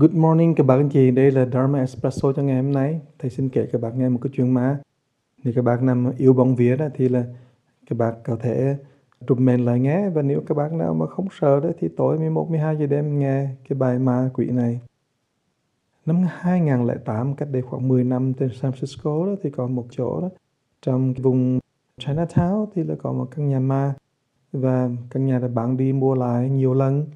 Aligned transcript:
Good 0.00 0.14
morning 0.14 0.54
các 0.54 0.66
bạn 0.66 0.78
anh 0.78 0.88
chị, 0.88 1.10
đây 1.10 1.30
là 1.30 1.46
Dharma 1.52 1.78
Espresso 1.78 2.32
cho 2.32 2.42
ngày 2.42 2.56
hôm 2.62 2.72
nay. 2.72 3.00
Thầy 3.18 3.30
xin 3.30 3.48
kể 3.48 3.66
các 3.72 3.80
bạn 3.80 3.98
nghe 3.98 4.08
một 4.08 4.18
cái 4.22 4.30
chuyện 4.36 4.54
má. 4.54 4.78
Nếu 5.44 5.54
các 5.56 5.62
bạn 5.64 5.86
nằm 5.86 6.12
yêu 6.18 6.32
bóng 6.32 6.56
vía 6.56 6.76
đó 6.76 6.86
thì 6.94 7.08
là 7.08 7.24
các 7.86 7.98
bạn 7.98 8.14
có 8.24 8.36
thể 8.36 8.76
trùm 9.26 9.44
mền 9.44 9.64
lại 9.64 9.80
nghe 9.80 10.10
và 10.10 10.22
nếu 10.22 10.42
các 10.46 10.56
bạn 10.56 10.78
nào 10.78 10.94
mà 10.94 11.06
không 11.06 11.28
sợ 11.40 11.60
đó 11.60 11.68
thì 11.78 11.88
tối 11.96 12.18
11 12.18 12.50
12 12.50 12.76
giờ 12.76 12.86
đêm 12.86 13.18
nghe 13.18 13.48
cái 13.68 13.78
bài 13.78 13.98
ma 13.98 14.30
quỷ 14.34 14.46
này. 14.46 14.80
Năm 16.06 16.24
2008 16.28 17.34
cách 17.34 17.48
đây 17.52 17.62
khoảng 17.62 17.88
10 17.88 18.04
năm 18.04 18.34
trên 18.34 18.50
San 18.60 18.70
Francisco 18.70 19.26
đó 19.26 19.32
thì 19.42 19.50
còn 19.50 19.74
một 19.74 19.86
chỗ 19.90 20.20
đó 20.20 20.28
trong 20.82 21.14
cái 21.14 21.22
vùng 21.22 21.58
Chinatown 22.00 22.66
thì 22.74 22.84
là 22.84 22.94
có 23.02 23.12
một 23.12 23.28
căn 23.36 23.48
nhà 23.48 23.60
ma 23.60 23.94
và 24.52 24.90
căn 25.10 25.26
nhà 25.26 25.38
đã 25.38 25.48
bạn 25.48 25.76
đi 25.76 25.92
mua 25.92 26.14
lại 26.14 26.50
nhiều 26.50 26.74
lần 26.74 27.06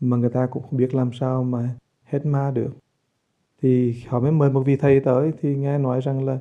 mà 0.00 0.16
người 0.16 0.30
ta 0.30 0.46
cũng 0.46 0.62
không 0.62 0.76
biết 0.76 0.94
làm 0.94 1.10
sao 1.12 1.44
mà 1.44 1.74
hết 2.10 2.26
ma 2.26 2.50
được. 2.50 2.70
Thì 3.62 3.94
họ 4.08 4.20
mới 4.20 4.32
mời 4.32 4.50
một 4.50 4.62
vị 4.66 4.76
thầy 4.76 5.00
tới 5.00 5.32
thì 5.40 5.56
nghe 5.56 5.78
nói 5.78 6.00
rằng 6.00 6.24
là 6.24 6.38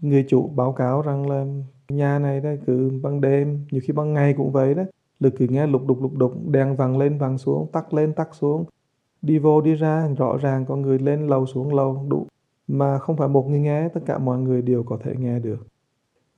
người 0.00 0.24
chủ 0.28 0.48
báo 0.48 0.72
cáo 0.72 1.02
rằng 1.02 1.30
là 1.30 1.46
nhà 1.88 2.18
này 2.18 2.40
đó 2.40 2.50
cứ 2.66 2.90
ban 3.02 3.20
đêm, 3.20 3.66
nhiều 3.70 3.80
khi 3.84 3.92
ban 3.92 4.14
ngày 4.14 4.34
cũng 4.36 4.52
vậy 4.52 4.74
đó 4.74 4.82
lực 5.20 5.34
cứ 5.38 5.46
nghe 5.48 5.66
lục 5.66 5.86
đục 5.86 6.02
lục 6.02 6.16
đục, 6.16 6.32
đèn 6.48 6.76
vàng 6.76 6.98
lên, 6.98 7.18
vàng 7.18 7.38
xuống, 7.38 7.66
tắt 7.72 7.94
lên, 7.94 8.12
tắt 8.12 8.28
xuống. 8.32 8.64
Đi 9.22 9.38
vô, 9.38 9.60
đi 9.60 9.74
ra, 9.74 10.08
rõ 10.18 10.36
ràng 10.36 10.64
có 10.66 10.76
người 10.76 10.98
lên 10.98 11.26
lầu 11.26 11.46
xuống 11.46 11.74
lầu, 11.74 12.06
đủ. 12.08 12.26
Mà 12.68 12.98
không 12.98 13.16
phải 13.16 13.28
một 13.28 13.46
người 13.48 13.60
nghe, 13.60 13.88
tất 13.88 14.00
cả 14.06 14.18
mọi 14.18 14.38
người 14.38 14.62
đều 14.62 14.82
có 14.82 14.98
thể 15.04 15.14
nghe 15.18 15.38
được. 15.38 15.66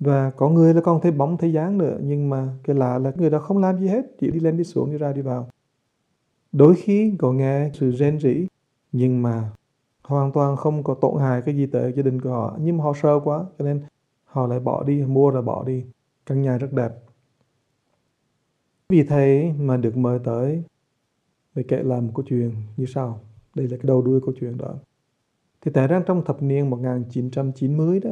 Và 0.01 0.31
có 0.31 0.49
người 0.49 0.75
là 0.75 0.81
còn 0.81 1.01
thấy 1.01 1.13
bóng, 1.13 1.37
thấy 1.37 1.53
dáng 1.53 1.79
nữa, 1.79 1.99
nhưng 2.03 2.31
mà 2.31 2.49
cái 2.65 2.77
lạ 2.77 2.99
là 2.99 3.13
người 3.17 3.31
đó 3.31 3.39
không 3.39 3.59
làm 3.59 3.79
gì 3.79 3.89
hết, 3.89 4.05
chỉ 4.21 4.31
đi 4.31 4.41
lên, 4.41 4.57
đi 4.57 4.65
xuống, 4.65 4.93
đi 4.93 4.99
ra, 4.99 5.13
đi 5.13 5.23
vào 5.23 5.49
đôi 6.53 6.75
khi 6.75 7.15
có 7.19 7.33
nghe 7.33 7.71
sự 7.75 7.91
rên 7.91 8.21
rỉ, 8.21 8.47
nhưng 8.93 9.23
mà 9.23 9.51
hoàn 10.03 10.33
toàn 10.33 10.57
không 10.57 10.85
có 10.85 10.95
tổn 10.95 11.21
hại 11.21 11.43
cái 11.43 11.57
gì 11.57 11.67
tới 11.67 11.93
gia 11.97 12.03
đình 12.03 12.21
của 12.21 12.31
họ. 12.31 12.57
Nhưng 12.61 12.77
mà 12.77 12.85
họ 12.85 12.93
sợ 13.03 13.21
quá, 13.25 13.45
cho 13.59 13.65
nên 13.65 13.83
họ 14.25 14.47
lại 14.47 14.61
bỏ 14.61 14.85
đi, 14.85 15.03
mua 15.03 15.31
rồi 15.31 15.43
bỏ 15.43 15.65
đi. 15.65 15.85
Căn 16.27 16.43
nhà 16.43 16.59
rất 16.59 16.73
đẹp. 16.73 16.91
Vì 18.89 19.03
thế 19.03 19.53
mà 19.59 19.77
được 19.77 19.97
mời 19.97 20.19
tới 20.25 20.63
để 21.55 21.63
kể 21.69 21.83
lại 21.83 22.01
một 22.01 22.11
câu 22.15 22.25
chuyện 22.29 22.53
như 22.77 22.87
sau. 22.87 23.21
Đây 23.55 23.69
là 23.69 23.77
cái 23.77 23.85
đầu 23.87 24.03
đuôi 24.03 24.21
câu 24.21 24.35
chuyện 24.41 24.57
đó. 24.57 24.75
Thì 25.61 25.71
tại 25.75 25.89
ra 25.89 26.03
trong 26.07 26.25
thập 26.25 26.43
niên 26.43 26.71
1990 26.71 28.01
đó, 28.01 28.11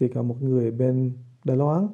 thì 0.00 0.08
có 0.08 0.22
một 0.22 0.36
người 0.42 0.70
bên 0.70 1.12
Đài 1.44 1.56
Loan, 1.56 1.88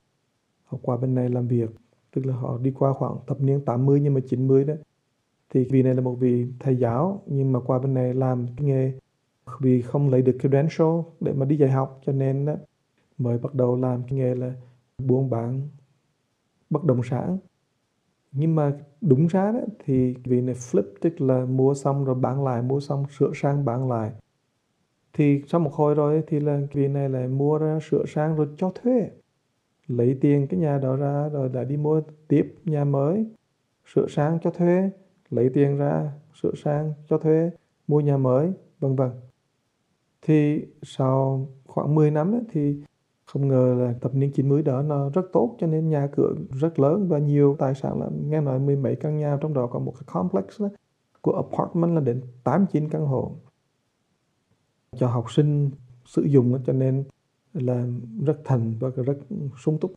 họ 0.64 0.78
qua 0.82 0.96
bên 0.96 1.14
này 1.14 1.28
làm 1.28 1.48
việc, 1.48 1.70
tức 2.14 2.26
là 2.26 2.34
họ 2.34 2.58
đi 2.58 2.72
qua 2.78 2.92
khoảng 2.92 3.16
thập 3.26 3.40
niên 3.40 3.64
80 3.64 4.00
nhưng 4.00 4.14
mà 4.14 4.20
90 4.28 4.64
đó 4.64 4.74
thì 5.50 5.64
vị 5.64 5.82
này 5.82 5.94
là 5.94 6.00
một 6.00 6.14
vị 6.14 6.46
thầy 6.58 6.76
giáo, 6.76 7.22
nhưng 7.26 7.52
mà 7.52 7.60
qua 7.60 7.78
bên 7.78 7.94
này 7.94 8.14
làm 8.14 8.46
cái 8.56 8.66
nghề, 8.66 8.92
vì 9.60 9.82
không 9.82 10.10
lấy 10.10 10.22
được 10.22 10.32
cái 10.32 10.38
credential 10.40 11.00
để 11.20 11.32
mà 11.32 11.46
đi 11.46 11.56
dạy 11.56 11.70
học, 11.70 12.00
cho 12.06 12.12
nên 12.12 12.46
mới 13.18 13.38
bắt 13.38 13.54
đầu 13.54 13.76
làm 13.76 14.02
cái 14.02 14.18
nghề 14.18 14.34
là 14.34 14.54
buôn 14.98 15.30
bán 15.30 15.68
bất 16.70 16.84
động 16.84 17.00
sản. 17.02 17.38
Nhưng 18.32 18.54
mà 18.54 18.72
đúng 19.00 19.26
ra 19.26 19.52
đó 19.52 19.60
thì 19.84 20.14
vị 20.24 20.40
này 20.40 20.54
flip, 20.54 20.82
tức 21.00 21.20
là 21.20 21.44
mua 21.44 21.74
xong 21.74 22.04
rồi 22.04 22.14
bán 22.14 22.44
lại, 22.44 22.62
mua 22.62 22.80
xong 22.80 23.04
sửa 23.18 23.30
sang 23.34 23.64
bán 23.64 23.88
lại. 23.88 24.12
Thì 25.12 25.42
sau 25.48 25.60
một 25.60 25.72
hồi 25.72 25.94
rồi 25.94 26.22
thì 26.26 26.40
là 26.40 26.60
vị 26.72 26.88
này 26.88 27.08
lại 27.08 27.28
mua 27.28 27.58
ra, 27.58 27.78
sửa 27.90 28.04
sang 28.06 28.36
rồi 28.36 28.48
cho 28.56 28.72
thuê. 28.82 29.10
Lấy 29.86 30.18
tiền 30.20 30.46
cái 30.46 30.60
nhà 30.60 30.78
đó 30.78 30.96
ra, 30.96 31.28
rồi 31.28 31.50
lại 31.52 31.64
đi 31.64 31.76
mua 31.76 32.02
tiếp 32.28 32.54
nhà 32.64 32.84
mới, 32.84 33.26
sửa 33.94 34.06
sang 34.08 34.38
cho 34.42 34.50
thuê 34.50 34.90
lấy 35.30 35.50
tiền 35.54 35.76
ra 35.76 36.12
sửa 36.42 36.54
sang 36.54 36.92
cho 37.08 37.18
thuê 37.18 37.50
mua 37.88 38.00
nhà 38.00 38.16
mới 38.16 38.52
vân 38.80 38.96
vân. 38.96 39.10
Thì 40.22 40.66
sau 40.82 41.48
khoảng 41.66 41.94
10 41.94 42.10
năm 42.10 42.32
ấy, 42.32 42.42
thì 42.52 42.76
không 43.32 43.48
ngờ 43.48 43.76
là 43.78 43.94
thập 44.00 44.14
niên 44.14 44.32
90 44.32 44.62
đó 44.62 44.82
nó 44.82 45.10
rất 45.10 45.22
tốt 45.32 45.56
cho 45.60 45.66
nên 45.66 45.88
nhà 45.88 46.08
cửa 46.16 46.34
rất 46.60 46.78
lớn 46.78 47.08
và 47.08 47.18
nhiều 47.18 47.56
tài 47.58 47.74
sản 47.74 48.00
là 48.00 48.08
nghe 48.28 48.40
nói 48.40 48.58
mười 48.58 48.76
mấy 48.76 48.96
căn 48.96 49.18
nhà 49.18 49.38
trong 49.40 49.54
đó 49.54 49.66
có 49.66 49.78
một 49.78 49.92
cái 49.92 50.02
complex 50.06 50.44
đó, 50.60 50.68
của 51.20 51.32
apartment 51.32 51.94
là 51.94 52.00
đến 52.00 52.20
8 52.44 52.66
9 52.72 52.88
căn 52.88 53.06
hộ. 53.06 53.32
Cho 54.96 55.06
học 55.06 55.32
sinh 55.32 55.70
sử 56.06 56.22
dụng 56.22 56.58
cho 56.66 56.72
nên 56.72 57.04
là 57.52 57.86
rất 58.26 58.40
thành 58.44 58.74
và 58.80 58.88
rất 59.04 59.18
sung 59.64 59.78
túc. 59.78 59.92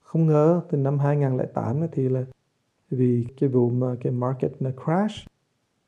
Không 0.00 0.26
ngờ 0.26 0.60
từ 0.70 0.78
năm 0.78 0.98
2008 0.98 1.80
thì 1.92 2.08
là 2.08 2.24
vì 2.90 3.26
cái 3.40 3.48
vụ 3.48 3.70
mà 3.70 3.96
cái 4.00 4.12
market 4.12 4.52
nó 4.60 4.70
crash, 4.84 5.26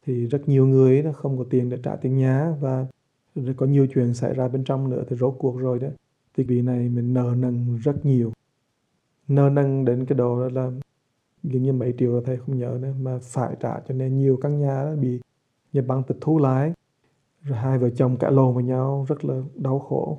thì 0.07 0.27
rất 0.27 0.49
nhiều 0.49 0.67
người 0.67 1.03
nó 1.03 1.13
không 1.13 1.39
có 1.39 1.45
tiền 1.51 1.71
để 1.71 1.79
trả 1.83 1.97
tiền 1.97 2.17
nhà 2.17 2.55
và 2.61 2.87
có 3.57 3.67
nhiều 3.67 3.87
chuyện 3.95 4.15
xảy 4.15 4.35
ra 4.35 4.49
bên 4.49 4.65
trong 4.65 4.91
nữa 4.91 5.05
thì 5.09 5.17
rốt 5.17 5.35
cuộc 5.39 5.59
rồi 5.59 5.79
đó. 5.79 5.89
Thì 6.37 6.45
vì 6.45 6.63
này 6.63 6.89
mình 6.89 7.15
nợ 7.15 7.35
nần 7.37 7.77
rất 7.77 8.07
nhiều. 8.07 8.33
Nợ 9.29 9.51
nần 9.51 9.85
đến 9.85 10.05
cái 10.07 10.19
độ 10.19 10.49
là 10.49 10.71
dường 11.43 11.63
như 11.63 11.73
mấy 11.73 11.95
triệu 11.99 12.15
là 12.15 12.21
thầy 12.25 12.37
không 12.37 12.59
nhớ 12.59 12.79
nữa, 12.83 12.93
mà 13.01 13.19
phải 13.23 13.57
trả 13.61 13.81
cho 13.89 13.95
nên 13.95 14.19
nhiều 14.19 14.39
căn 14.43 14.61
nhà 14.61 14.85
đó 14.85 14.95
bị 15.01 15.21
nhà 15.73 15.83
băng 15.83 16.03
tịch 16.03 16.17
thu 16.21 16.39
lại. 16.39 16.73
Rồi 17.43 17.59
hai 17.59 17.79
vợ 17.79 17.91
chồng 17.91 18.17
cãi 18.17 18.33
lộn 18.33 18.55
với 18.55 18.65
nhau, 18.65 19.07
rất 19.09 19.25
là 19.25 19.43
đau 19.57 19.79
khổ. 19.79 20.19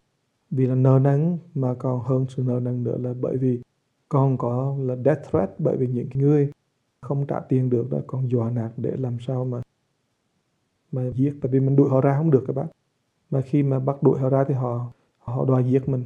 Vì 0.51 0.65
là 0.65 0.75
nợ 0.75 0.99
nần 1.03 1.37
mà 1.55 1.73
còn 1.73 2.01
hơn 2.03 2.25
sự 2.29 2.43
nợ 2.43 2.59
nần 2.59 2.83
nữa 2.83 2.97
là 2.97 3.13
bởi 3.21 3.37
vì 3.37 3.59
còn 4.09 4.37
có 4.37 4.75
là 4.79 4.95
death 5.05 5.31
threat 5.31 5.49
bởi 5.59 5.77
vì 5.77 5.87
những 5.87 6.09
người 6.13 6.51
không 7.03 7.25
trả 7.27 7.39
tiền 7.39 7.69
được 7.69 7.89
đó, 7.91 7.97
còn 8.07 8.31
dọa 8.31 8.49
nạt 8.49 8.71
để 8.77 8.91
làm 8.97 9.17
sao 9.19 9.45
mà 9.45 9.61
mà 10.91 11.09
giết. 11.15 11.33
Tại 11.41 11.51
vì 11.51 11.59
mình 11.59 11.75
đuổi 11.75 11.89
họ 11.89 12.01
ra 12.01 12.17
không 12.17 12.31
được 12.31 12.43
các 12.47 12.55
bác. 12.55 12.67
Mà 13.29 13.41
khi 13.41 13.63
mà 13.63 13.79
bắt 13.79 14.03
đuổi 14.03 14.19
họ 14.19 14.29
ra 14.29 14.43
thì 14.47 14.53
họ 14.53 14.91
họ 15.19 15.45
đòi 15.45 15.63
giết 15.63 15.89
mình. 15.89 16.03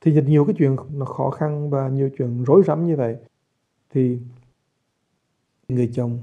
Thì 0.00 0.12
rất 0.12 0.24
nhiều 0.26 0.44
cái 0.44 0.54
chuyện 0.58 0.76
nó 0.92 1.04
khó 1.04 1.30
khăn 1.30 1.70
và 1.70 1.88
nhiều 1.88 2.10
chuyện 2.18 2.44
rối 2.44 2.62
rắm 2.66 2.86
như 2.86 2.96
vậy, 2.96 3.16
thì 3.90 4.18
người 5.68 5.90
chồng 5.94 6.18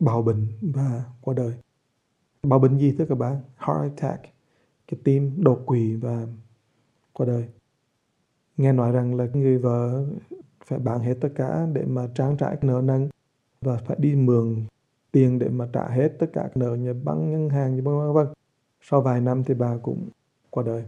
bạo 0.00 0.22
bệnh 0.22 0.46
và 0.62 1.04
qua 1.20 1.34
đời. 1.34 1.54
Bạo 2.42 2.58
bệnh 2.58 2.78
gì 2.78 2.94
thưa 2.98 3.06
các 3.06 3.18
bạn 3.18 3.40
heart 3.56 3.80
attack, 3.80 4.22
cái 4.86 5.00
tim 5.04 5.44
đột 5.44 5.62
quỵ 5.66 5.94
và 5.94 6.26
qua 7.12 7.26
đời. 7.26 7.48
Nghe 8.56 8.72
nói 8.72 8.92
rằng 8.92 9.14
là 9.14 9.26
người 9.34 9.58
vợ 9.58 10.06
phải 10.64 10.78
bán 10.78 11.00
hết 11.00 11.14
tất 11.20 11.28
cả 11.34 11.66
để 11.72 11.84
mà 11.84 12.08
trang 12.14 12.36
trải 12.36 12.56
nợ 12.62 12.80
nần 12.84 13.08
và 13.60 13.76
phải 13.76 13.96
đi 14.00 14.16
mượn 14.16 14.64
tiền 15.12 15.38
để 15.38 15.48
mà 15.48 15.68
trả 15.72 15.88
hết 15.88 16.08
tất 16.18 16.26
cả 16.32 16.48
nợ 16.54 16.74
nhà 16.74 16.92
băng, 17.04 17.30
ngân 17.30 17.48
hàng, 17.48 17.76
như 17.76 17.82
vân 17.82 18.12
vân. 18.12 18.26
Sau 18.80 19.00
vài 19.00 19.20
năm 19.20 19.44
thì 19.44 19.54
bà 19.54 19.76
cũng 19.82 20.08
qua 20.50 20.62
đời. 20.66 20.84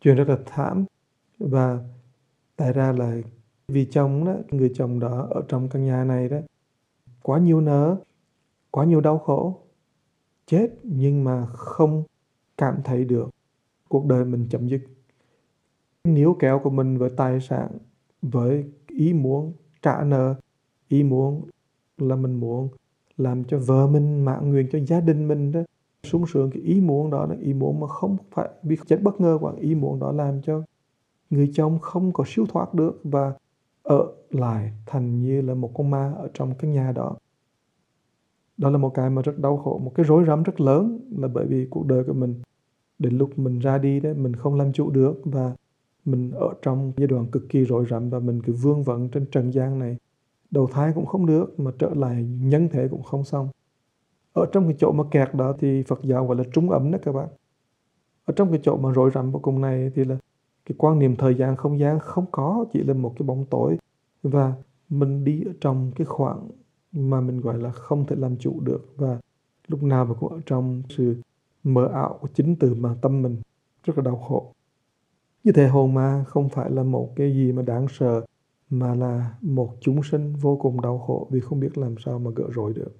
Chuyện 0.00 0.16
rất 0.16 0.28
là 0.28 0.38
thảm. 0.46 0.84
Và 1.38 1.78
tại 2.56 2.72
ra 2.72 2.92
là 2.92 3.16
vì 3.68 3.84
chồng 3.90 4.24
đó, 4.24 4.34
người 4.50 4.72
chồng 4.74 5.00
đó 5.00 5.28
ở 5.30 5.42
trong 5.48 5.68
căn 5.68 5.84
nhà 5.84 6.04
này 6.04 6.28
đó, 6.28 6.38
quá 7.22 7.38
nhiều 7.38 7.60
nợ, 7.60 7.96
quá 8.70 8.84
nhiều 8.84 9.00
đau 9.00 9.18
khổ. 9.18 9.60
Chết 10.46 10.68
nhưng 10.82 11.24
mà 11.24 11.46
không 11.46 12.02
cảm 12.56 12.82
thấy 12.84 13.04
được 13.04 13.30
cuộc 13.88 14.06
đời 14.06 14.24
mình 14.24 14.46
chấm 14.50 14.68
dứt. 14.68 14.80
Níu 16.04 16.36
kéo 16.40 16.60
của 16.64 16.70
mình 16.70 16.98
với 16.98 17.10
tài 17.16 17.40
sản, 17.40 17.78
với 18.22 18.70
ý 18.86 19.12
muốn 19.12 19.52
trả 19.82 20.04
nợ 20.04 20.34
ý 20.88 21.02
muốn 21.02 21.42
là 21.98 22.16
mình 22.16 22.40
muốn 22.40 22.68
làm 23.16 23.44
cho 23.44 23.58
vợ 23.58 23.86
mình 23.86 24.24
mạng 24.24 24.50
nguyện 24.50 24.68
cho 24.72 24.78
gia 24.78 25.00
đình 25.00 25.28
mình 25.28 25.52
đó. 25.52 25.60
Sung 26.02 26.26
sướng 26.26 26.50
cái 26.50 26.62
ý 26.62 26.80
muốn 26.80 27.10
đó 27.10 27.26
là 27.26 27.36
ý 27.40 27.54
muốn 27.54 27.80
mà 27.80 27.86
không 27.86 28.16
phải 28.30 28.48
vì 28.62 28.76
chết 28.86 29.02
bất 29.02 29.20
ngờ 29.20 29.38
quá, 29.40 29.52
ý 29.60 29.74
muốn 29.74 30.00
đó 30.00 30.12
làm 30.12 30.42
cho 30.42 30.62
người 31.30 31.50
chồng 31.54 31.78
không 31.78 32.12
có 32.12 32.24
siêu 32.26 32.46
thoát 32.46 32.74
được 32.74 33.00
và 33.04 33.32
ở 33.82 34.12
lại 34.30 34.72
thành 34.86 35.22
như 35.22 35.40
là 35.40 35.54
một 35.54 35.70
con 35.74 35.90
ma 35.90 36.12
ở 36.16 36.28
trong 36.34 36.54
cái 36.58 36.70
nhà 36.70 36.92
đó. 36.92 37.16
Đó 38.56 38.70
là 38.70 38.78
một 38.78 38.94
cái 38.94 39.10
mà 39.10 39.22
rất 39.22 39.38
đau 39.38 39.56
khổ, 39.56 39.78
một 39.78 39.92
cái 39.94 40.06
rối 40.06 40.24
rắm 40.24 40.42
rất 40.42 40.60
lớn 40.60 41.00
là 41.18 41.28
bởi 41.28 41.46
vì 41.46 41.66
cuộc 41.70 41.86
đời 41.86 42.04
của 42.04 42.12
mình, 42.12 42.34
đến 42.98 43.18
lúc 43.18 43.38
mình 43.38 43.58
ra 43.58 43.78
đi 43.78 44.00
đấy 44.00 44.14
mình 44.14 44.36
không 44.36 44.54
làm 44.54 44.72
chủ 44.72 44.90
được 44.90 45.20
và 45.24 45.52
mình 46.04 46.30
ở 46.30 46.54
trong 46.62 46.92
giai 46.96 47.06
đoạn 47.06 47.26
cực 47.26 47.48
kỳ 47.48 47.64
rối 47.64 47.86
rắm 47.90 48.10
và 48.10 48.18
mình 48.18 48.42
cứ 48.42 48.52
vương 48.52 48.82
vấn 48.82 49.08
trên 49.08 49.26
trần 49.30 49.52
gian 49.52 49.78
này 49.78 49.96
đầu 50.50 50.66
thai 50.72 50.92
cũng 50.94 51.06
không 51.06 51.26
được, 51.26 51.60
mà 51.60 51.70
trở 51.78 51.94
lại 51.94 52.24
nhân 52.24 52.68
thể 52.68 52.88
cũng 52.88 53.02
không 53.02 53.24
xong. 53.24 53.48
Ở 54.32 54.46
trong 54.52 54.64
cái 54.64 54.76
chỗ 54.78 54.92
mà 54.92 55.04
kẹt 55.10 55.34
đó 55.34 55.54
thì 55.58 55.82
Phật 55.82 56.00
giáo 56.02 56.26
gọi 56.26 56.36
là 56.36 56.44
trúng 56.52 56.70
ấm 56.70 56.90
đó 56.90 56.98
các 57.02 57.12
bạn. 57.12 57.28
Ở 58.24 58.34
trong 58.36 58.50
cái 58.50 58.60
chỗ 58.62 58.76
mà 58.76 58.92
rối 58.92 59.10
rắm 59.14 59.30
vô 59.30 59.38
cùng 59.42 59.60
này 59.60 59.90
thì 59.94 60.04
là 60.04 60.16
cái 60.66 60.74
quan 60.78 60.98
niệm 60.98 61.16
thời 61.16 61.34
gian 61.34 61.56
không 61.56 61.78
gian 61.78 61.98
không 61.98 62.24
có, 62.30 62.64
chỉ 62.72 62.82
là 62.82 62.94
một 62.94 63.14
cái 63.18 63.26
bóng 63.26 63.44
tối. 63.50 63.78
Và 64.22 64.52
mình 64.88 65.24
đi 65.24 65.42
ở 65.46 65.52
trong 65.60 65.92
cái 65.96 66.04
khoảng 66.04 66.48
mà 66.92 67.20
mình 67.20 67.40
gọi 67.40 67.58
là 67.58 67.70
không 67.70 68.06
thể 68.06 68.16
làm 68.16 68.36
chủ 68.36 68.60
được. 68.60 68.86
Và 68.96 69.18
lúc 69.66 69.82
nào 69.82 70.04
mà 70.04 70.14
cũng 70.14 70.32
ở 70.32 70.40
trong 70.46 70.82
sự 70.88 71.16
mờ 71.64 71.86
ảo 71.86 72.18
của 72.20 72.28
chính 72.34 72.56
từ 72.56 72.74
mà 72.74 72.94
tâm 73.02 73.22
mình. 73.22 73.36
Rất 73.84 73.98
là 73.98 74.02
đau 74.02 74.16
khổ. 74.16 74.52
Như 75.44 75.52
thế 75.52 75.68
hồn 75.68 75.94
ma 75.94 76.24
không 76.28 76.48
phải 76.48 76.70
là 76.70 76.82
một 76.82 77.12
cái 77.16 77.32
gì 77.32 77.52
mà 77.52 77.62
đáng 77.62 77.86
sợ 77.88 78.24
mà 78.70 78.94
là 78.94 79.34
một 79.40 79.76
chúng 79.80 80.02
sinh 80.02 80.32
vô 80.32 80.56
cùng 80.56 80.80
đau 80.80 80.98
khổ 80.98 81.28
vì 81.30 81.40
không 81.40 81.60
biết 81.60 81.78
làm 81.78 81.94
sao 82.04 82.18
mà 82.18 82.30
gỡ 82.36 82.44
rối 82.54 82.72
được. 82.74 82.96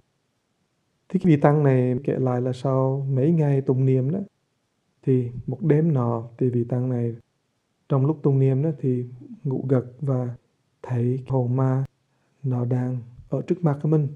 Thì 1.09 1.19
cái 1.19 1.33
vị 1.33 1.41
tăng 1.41 1.63
này 1.63 1.99
kể 2.05 2.19
lại 2.19 2.41
là 2.41 2.53
sau 2.53 3.07
mấy 3.11 3.33
ngày 3.33 3.61
tụng 3.61 3.85
niệm 3.85 4.11
đó, 4.11 4.19
thì 5.03 5.31
một 5.47 5.63
đêm 5.63 5.95
nọ 5.95 6.29
thì 6.39 6.51
vị 6.51 6.65
tăng 6.65 6.89
này, 6.89 7.15
trong 7.89 8.07
lúc 8.07 8.19
tụng 8.23 8.39
niệm 8.39 8.63
đó 8.63 8.71
thì 8.81 9.07
ngủ 9.45 9.65
gật 9.69 9.85
và 10.01 10.35
thấy 10.83 11.21
hồn 11.29 11.57
ma, 11.57 11.85
nó 12.43 12.65
đang 12.65 12.97
ở 13.29 13.43
trước 13.47 13.65
mặt 13.65 13.79
của 13.83 13.89
mình. 13.89 14.09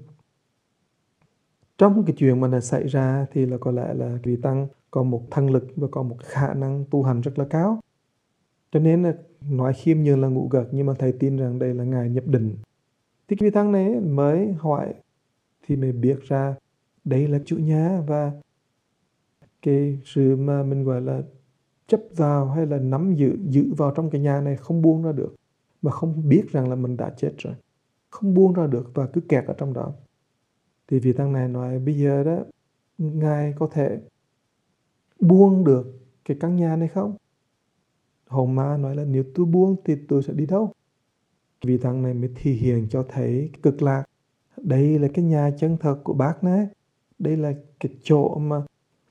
Trong 1.77 2.03
cái 2.05 2.15
chuyện 2.17 2.41
mà 2.41 2.47
nó 2.47 2.59
xảy 2.59 2.87
ra 2.87 3.25
thì 3.31 3.45
là 3.45 3.57
có 3.57 3.71
lẽ 3.71 3.93
là 3.93 4.17
vị 4.23 4.35
tăng 4.35 4.67
có 4.91 5.03
một 5.03 5.23
thân 5.31 5.49
lực 5.49 5.67
và 5.75 5.87
có 5.91 6.03
một 6.03 6.17
khả 6.19 6.53
năng 6.53 6.85
tu 6.91 7.03
hành 7.03 7.21
rất 7.21 7.39
là 7.39 7.45
cao 7.49 7.79
cho 8.73 8.79
nên 8.79 9.03
là 9.03 9.13
nói 9.49 9.73
khiêm 9.73 10.03
nhường 10.03 10.21
là 10.21 10.27
ngủ 10.27 10.47
gật, 10.47 10.67
nhưng 10.71 10.85
mà 10.85 10.93
thầy 10.99 11.11
tin 11.11 11.37
rằng 11.37 11.59
đây 11.59 11.73
là 11.73 11.83
ngài 11.83 12.09
nhập 12.09 12.27
định. 12.27 12.55
Thì 13.27 13.35
cái 13.35 13.49
vị 13.49 13.53
tăng 13.53 13.71
này 13.71 13.99
mới 13.99 14.53
hỏi 14.53 14.93
thì 15.67 15.75
mới 15.75 15.91
biết 15.91 16.19
ra 16.27 16.55
đây 17.03 17.27
là 17.27 17.39
chủ 17.45 17.57
nhà 17.57 18.01
và 18.07 18.31
cái 19.61 19.99
sự 20.05 20.35
mà 20.35 20.63
mình, 20.63 20.83
gọi 20.83 21.01
là, 21.01 21.21
chấp 21.87 22.01
vào 22.15 22.45
hay 22.45 22.65
là 22.65 22.77
nắm 22.77 23.15
giữ 23.15 23.37
giữ 23.49 23.73
vào 23.77 23.93
trong 23.95 24.09
cái 24.09 24.21
nhà 24.21 24.41
này 24.41 24.57
không 24.57 24.81
buông 24.81 25.03
ra 25.03 25.11
được. 25.11 25.35
Mà 25.81 25.91
không 25.91 26.29
biết 26.29 26.51
rằng 26.51 26.69
là 26.69 26.75
mình 26.75 26.97
đã 26.97 27.09
chết 27.17 27.33
rồi. 27.37 27.53
Không 28.09 28.33
buông 28.33 28.53
ra 28.53 28.67
được 28.67 28.91
và 28.93 29.07
cứ 29.07 29.21
kẹt 29.21 29.45
ở 29.45 29.53
trong 29.57 29.73
đó. 29.73 29.93
Thì 30.87 30.99
vị 30.99 31.13
tăng 31.13 31.33
này 31.33 31.47
nói, 31.47 31.79
bây 31.79 31.97
giờ 31.97 32.23
đó, 32.23 32.39
ngài 32.97 33.53
có 33.59 33.69
thể 33.71 33.99
buông 35.19 35.63
được 35.63 35.99
cái 36.25 36.37
căn 36.39 36.55
nhà 36.55 36.75
này 36.75 36.87
không? 36.87 37.15
Hồn 38.33 38.55
ma 38.55 38.77
nói 38.77 38.95
là 38.95 39.03
nếu 39.05 39.23
tôi 39.35 39.45
buông 39.45 39.75
thì 39.85 39.95
tôi 40.07 40.23
sẽ 40.23 40.33
đi 40.33 40.45
đâu? 40.45 40.71
Vị 41.65 41.77
thằng 41.77 42.01
này 42.01 42.13
mới 42.13 42.29
thi 42.35 42.53
hiện 42.53 42.87
cho 42.89 43.05
thấy 43.09 43.49
cực 43.63 43.81
lạc. 43.81 44.03
Đây 44.57 44.99
là 44.99 45.07
cái 45.13 45.25
nhà 45.25 45.51
chân 45.59 45.77
thật 45.77 45.99
của 46.03 46.13
bác 46.13 46.43
này. 46.43 46.67
Đây 47.19 47.37
là 47.37 47.53
cái 47.79 47.91
chỗ 48.03 48.35
mà, 48.37 48.61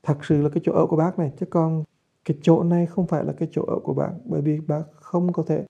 thật 0.03 0.25
sự 0.25 0.43
là 0.43 0.49
cái 0.49 0.61
chỗ 0.65 0.73
ở 0.73 0.87
của 0.87 0.97
bác 0.97 1.19
này. 1.19 1.33
Chứ 1.41 1.47
còn 1.47 1.85
cái 2.25 2.39
chỗ 2.43 2.63
này 2.63 2.87
không 2.87 3.07
phải 3.07 3.25
là 3.25 3.33
cái 3.33 3.49
chỗ 3.53 3.63
ở 3.63 3.79
của 3.85 3.95
bác, 3.95 4.13
bởi 4.25 4.43
vì 4.43 4.61
bác 4.61 4.83
không 4.93 5.33
có 5.33 5.43
thể 5.43 5.67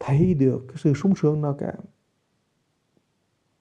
thấy 0.00 0.34
được 0.34 0.64
cái 0.68 0.76
sự 0.78 0.94
sung 0.94 1.14
sướng 1.16 1.42
nào 1.42 1.56
cả. 1.58 1.74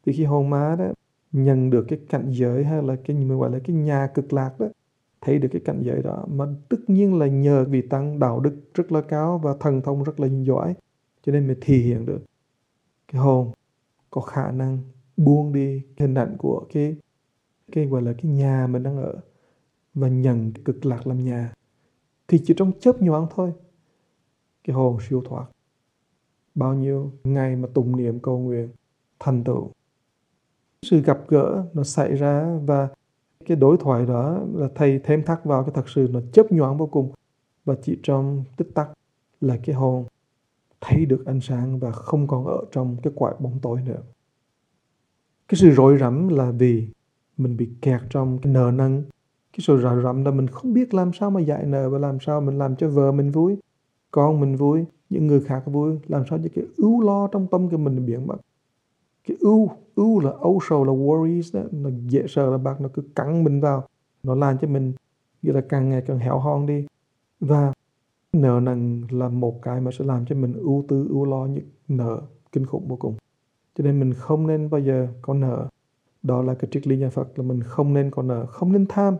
Thì 0.05 0.13
khi 0.13 0.23
hồn 0.23 0.49
ma 0.49 0.75
đó 0.79 0.85
nhận 1.31 1.69
được 1.69 1.85
cái 1.87 1.99
cảnh 2.09 2.31
giới 2.31 2.63
hay 2.63 2.83
là 2.83 2.95
cái 3.05 3.17
mình 3.17 3.39
gọi 3.39 3.51
là 3.51 3.59
cái 3.63 3.75
nhà 3.75 4.07
cực 4.13 4.33
lạc 4.33 4.59
đó 4.59 4.67
thấy 5.21 5.39
được 5.39 5.49
cái 5.51 5.61
cảnh 5.65 5.81
giới 5.83 6.01
đó, 6.01 6.25
mà 6.27 6.45
tất 6.69 6.77
nhiên 6.87 7.19
là 7.19 7.27
nhờ 7.27 7.65
vị 7.65 7.81
tăng 7.81 8.19
đạo 8.19 8.39
đức 8.39 8.55
rất 8.73 8.91
là 8.91 9.01
cao 9.01 9.37
và 9.43 9.55
thần 9.59 9.81
thông 9.81 10.03
rất 10.03 10.19
là 10.19 10.27
giỏi, 10.27 10.73
cho 11.21 11.31
nên 11.31 11.47
mới 11.47 11.55
thể 11.61 11.77
hiện 11.77 12.05
được 12.05 12.21
cái 13.11 13.21
hồn 13.21 13.51
có 14.09 14.21
khả 14.21 14.51
năng 14.51 14.77
buông 15.17 15.53
đi 15.53 15.81
hình 15.97 16.15
ảnh 16.15 16.35
của 16.37 16.65
cái 16.73 16.95
cái 17.71 17.85
gọi 17.85 18.01
là 18.01 18.13
cái 18.13 18.31
nhà 18.31 18.67
mình 18.67 18.83
đang 18.83 18.97
ở 18.97 19.19
và 19.93 20.07
nhận 20.07 20.53
cực 20.53 20.85
lạc 20.85 21.07
làm 21.07 21.25
nhà. 21.25 21.53
Thì 22.27 22.41
chỉ 22.43 22.53
trong 22.57 22.71
chớp 22.79 23.01
nhoáng 23.01 23.27
thôi, 23.35 23.51
cái 24.63 24.73
hồn 24.73 24.97
siêu 25.09 25.23
thoát. 25.25 25.45
Bao 26.55 26.73
nhiêu 26.73 27.11
ngày 27.23 27.55
mà 27.55 27.67
tụng 27.73 27.97
niệm 27.97 28.19
cầu 28.19 28.39
nguyện 28.39 28.69
thành 29.19 29.43
tựu. 29.43 29.71
Sự 30.81 31.01
gặp 31.01 31.19
gỡ 31.27 31.65
nó 31.73 31.83
xảy 31.83 32.15
ra 32.15 32.59
và 32.65 32.89
cái 33.45 33.57
đối 33.57 33.77
thoại 33.77 34.05
đó 34.05 34.39
là 34.53 34.67
thầy 34.75 34.99
thêm 35.03 35.23
thắt 35.23 35.45
vào 35.45 35.63
cái 35.63 35.71
thật 35.75 35.89
sự 35.89 36.07
nó 36.11 36.19
chớp 36.33 36.51
nhoáng 36.51 36.77
vô 36.77 36.87
cùng. 36.87 37.11
Và 37.65 37.75
chỉ 37.81 37.99
trong 38.03 38.43
tích 38.57 38.67
tắc 38.73 38.89
là 39.41 39.57
cái 39.65 39.75
hồn 39.75 40.05
thấy 40.81 41.05
được 41.05 41.25
ánh 41.25 41.39
sáng 41.41 41.79
và 41.79 41.91
không 41.91 42.27
còn 42.27 42.45
ở 42.45 42.65
trong 42.71 42.97
cái 43.03 43.13
quại 43.15 43.33
bóng 43.39 43.59
tối 43.61 43.81
nữa. 43.85 44.01
Cái 45.47 45.59
sự 45.59 45.69
rối 45.69 45.97
rắm 45.97 46.27
là 46.27 46.51
vì 46.51 46.87
mình 47.37 47.57
bị 47.57 47.69
kẹt 47.81 48.01
trong 48.09 48.37
cái 48.37 48.53
nợ 48.53 48.71
nần. 48.75 49.03
Cái 49.53 49.59
sự 49.59 49.77
rối 49.77 50.03
rắm 50.03 50.25
là 50.25 50.31
mình 50.31 50.47
không 50.47 50.73
biết 50.73 50.93
làm 50.93 51.11
sao 51.13 51.31
mà 51.31 51.41
giải 51.41 51.65
nợ 51.65 51.89
và 51.89 51.99
làm 51.99 52.17
sao 52.19 52.41
mình 52.41 52.57
làm 52.57 52.75
cho 52.75 52.89
vợ 52.89 53.11
mình 53.11 53.31
vui, 53.31 53.57
con 54.11 54.39
mình 54.39 54.55
vui, 54.55 54.85
những 55.09 55.27
người 55.27 55.41
khác 55.41 55.63
vui, 55.65 55.99
làm 56.07 56.23
sao 56.29 56.39
cho 56.43 56.49
cái 56.55 56.65
ưu 56.77 57.01
lo 57.01 57.27
trong 57.27 57.47
tâm 57.47 57.69
của 57.69 57.77
mình 57.77 58.05
biến 58.05 58.27
mất 58.27 58.37
cái 59.27 59.37
ưu 59.39 59.69
ưu 59.95 60.19
là 60.19 60.31
âu 60.39 60.59
sầu, 60.69 60.83
là 60.83 60.91
worries 60.91 61.59
đó. 61.59 61.69
Nó 61.71 61.89
dễ 62.07 62.25
sợ 62.27 62.51
là 62.51 62.57
bác 62.57 62.81
nó 62.81 62.89
cứ 62.93 63.01
cắn 63.15 63.43
mình 63.43 63.61
vào. 63.61 63.83
Nó 64.23 64.35
làm 64.35 64.57
cho 64.57 64.67
mình 64.67 64.93
như 65.41 65.51
là 65.51 65.61
càng 65.69 65.89
ngày 65.89 66.03
càng 66.07 66.19
hẻo 66.19 66.39
hon 66.39 66.65
đi. 66.65 66.85
Và 67.39 67.73
nợ 68.33 68.59
nần 68.63 69.03
là 69.09 69.29
một 69.29 69.61
cái 69.61 69.81
mà 69.81 69.91
sẽ 69.99 70.05
làm 70.05 70.25
cho 70.25 70.35
mình 70.35 70.53
ưu 70.53 70.85
tư, 70.87 71.07
ưu 71.09 71.25
lo 71.25 71.45
những 71.45 71.65
nợ, 71.87 72.21
kinh 72.51 72.65
khủng 72.65 72.87
vô 72.87 72.95
cùng. 72.95 73.15
Cho 73.75 73.83
nên 73.83 73.99
mình 73.99 74.13
không 74.13 74.47
nên 74.47 74.69
bao 74.69 74.81
giờ 74.81 75.07
có 75.21 75.33
nợ. 75.33 75.67
Đó 76.23 76.41
là 76.41 76.53
cái 76.53 76.69
triết 76.71 76.87
lý 76.87 76.97
nhà 76.97 77.09
Phật, 77.09 77.39
là 77.39 77.43
mình 77.43 77.63
không 77.63 77.93
nên 77.93 78.11
có 78.11 78.23
nợ. 78.23 78.45
Không 78.45 78.71
nên 78.71 78.85
tham. 78.89 79.15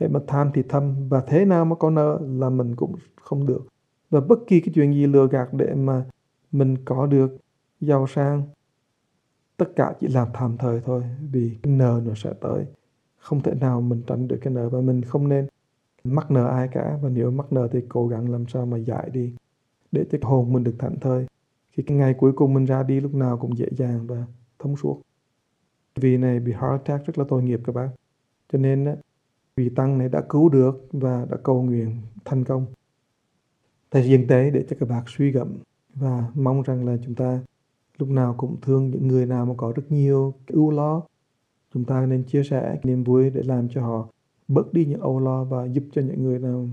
Hệ 0.00 0.08
mà 0.08 0.20
tham 0.26 0.50
thì 0.54 0.62
thâm. 0.68 1.08
Và 1.08 1.20
thế 1.20 1.44
nào 1.44 1.64
mà 1.64 1.76
có 1.76 1.90
nợ 1.90 2.20
là 2.22 2.50
mình 2.50 2.76
cũng 2.76 2.94
không 3.22 3.46
được. 3.46 3.66
Và 4.10 4.20
bất 4.20 4.38
kỳ 4.46 4.60
cái 4.60 4.72
chuyện 4.74 4.94
gì 4.94 5.06
lừa 5.06 5.28
gạt 5.28 5.48
để 5.52 5.74
mà 5.74 6.04
mình 6.52 6.76
có 6.84 7.06
được 7.06 7.36
giàu 7.80 8.06
sang 8.06 8.42
tất 9.64 9.72
cả 9.76 9.94
chỉ 10.00 10.08
làm 10.08 10.28
tạm 10.34 10.56
thời 10.58 10.80
thôi, 10.80 11.02
vì 11.32 11.58
cái 11.62 11.72
nợ 11.72 12.00
nó 12.04 12.14
sẽ 12.14 12.32
tới. 12.40 12.64
Không 13.18 13.42
thể 13.42 13.54
nào 13.54 13.80
mình 13.80 14.02
tránh 14.06 14.28
được 14.28 14.38
cái 14.40 14.52
nợ 14.52 14.68
và 14.68 14.80
mình 14.80 15.02
không 15.02 15.28
nên 15.28 15.46
mắc 16.04 16.30
nợ 16.30 16.46
ai 16.46 16.68
cả. 16.68 16.98
Và 17.02 17.08
nếu 17.08 17.30
mắc 17.30 17.52
nợ 17.52 17.68
thì 17.72 17.80
cố 17.88 18.08
gắng 18.08 18.30
làm 18.32 18.44
sao 18.48 18.66
mà 18.66 18.76
giải 18.76 19.10
đi, 19.10 19.34
để 19.92 20.04
cho 20.12 20.18
hồn 20.22 20.52
mình 20.52 20.64
được 20.64 20.74
thảnh 20.78 21.00
thơi. 21.00 21.26
Khi 21.70 21.82
cái 21.82 21.96
ngày 21.96 22.14
cuối 22.14 22.32
cùng 22.32 22.54
mình 22.54 22.64
ra 22.64 22.82
đi, 22.82 23.00
lúc 23.00 23.14
nào 23.14 23.36
cũng 23.36 23.58
dễ 23.58 23.66
dàng 23.76 24.06
và 24.06 24.24
thông 24.58 24.76
suốt. 24.76 25.00
Vì 25.94 26.16
này 26.16 26.40
bị 26.40 26.52
heart 26.52 26.84
attack 26.84 27.06
rất 27.06 27.18
là 27.18 27.24
tội 27.28 27.42
nghiệp 27.42 27.60
các 27.64 27.74
bác 27.74 27.88
cho 28.52 28.58
nên 28.58 28.96
vị 29.56 29.68
tăng 29.76 29.98
này 29.98 30.08
đã 30.08 30.22
cứu 30.28 30.48
được 30.48 30.88
và 30.92 31.26
đã 31.30 31.36
cầu 31.42 31.62
nguyện 31.62 31.96
thành 32.24 32.44
công. 32.44 32.66
Thầy 33.90 34.08
dừng 34.08 34.26
tế 34.26 34.50
để 34.50 34.64
cho 34.70 34.76
các 34.80 34.88
bác 34.88 35.02
suy 35.06 35.30
gẫm 35.30 35.58
và 35.94 36.24
mong 36.34 36.62
rằng 36.62 36.86
là 36.86 36.96
chúng 37.04 37.14
ta 37.14 37.40
lúc 37.98 38.08
nào 38.08 38.34
cũng 38.38 38.56
thương 38.62 38.90
những 38.90 39.08
người 39.08 39.26
nào 39.26 39.46
mà 39.46 39.54
có 39.56 39.72
rất 39.76 39.92
nhiều 39.92 40.34
ưu 40.46 40.70
lo. 40.70 41.02
Chúng 41.74 41.84
ta 41.84 42.06
nên 42.06 42.22
chia 42.22 42.42
sẻ 42.42 42.78
niềm 42.82 43.04
vui 43.04 43.30
để 43.30 43.42
làm 43.44 43.68
cho 43.68 43.82
họ 43.82 44.08
bớt 44.48 44.72
đi 44.72 44.84
những 44.86 45.00
âu 45.00 45.20
lo 45.20 45.44
và 45.44 45.64
giúp 45.64 45.84
cho 45.92 46.02
những 46.02 46.22
người 46.22 46.38
nào 46.38 46.68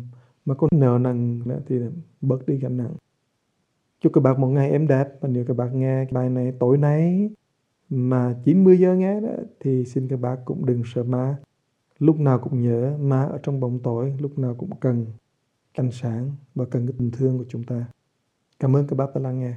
mà 0.45 0.56
có 0.56 0.68
nợ 0.71 0.98
nần 1.01 1.42
thì 1.68 1.80
bớt 2.21 2.45
đi 2.45 2.57
gánh 2.57 2.77
nặng. 2.77 2.94
Chúc 4.01 4.13
các 4.13 4.21
bạn 4.21 4.42
một 4.42 4.48
ngày 4.48 4.71
êm 4.71 4.88
đẹp 4.88 5.07
và 5.21 5.30
nếu 5.30 5.45
các 5.45 5.57
bạn 5.57 5.80
nghe 5.80 6.06
bài 6.12 6.30
này 6.30 6.54
tối 6.60 6.77
nay 6.77 7.30
mà 7.89 8.36
90 8.45 8.77
giờ 8.77 8.95
nghe 8.95 9.21
đó 9.21 9.30
thì 9.60 9.86
xin 9.86 10.07
các 10.07 10.19
bạn 10.19 10.38
cũng 10.45 10.66
đừng 10.66 10.81
sợ 10.86 11.04
ma. 11.04 11.38
Lúc 12.00 12.19
nào 12.19 12.40
cũng 12.40 12.61
nhớ 12.61 12.97
ma 12.99 13.23
ở 13.23 13.40
trong 13.44 13.59
bóng 13.59 13.80
tối, 13.80 14.14
lúc 14.19 14.40
nào 14.40 14.56
cũng 14.56 14.69
cần 14.80 15.06
ánh 15.73 15.92
sáng 15.92 16.31
và 16.56 16.66
cần 16.66 16.88
cái 16.88 16.95
tình 16.97 17.11
thương 17.11 17.38
của 17.38 17.45
chúng 17.49 17.64
ta. 17.64 17.85
Cảm 18.59 18.76
ơn 18.76 18.88
các 18.88 18.95
bác 18.95 19.16
đã 19.16 19.21
lắng 19.21 19.40
nghe. 19.40 19.56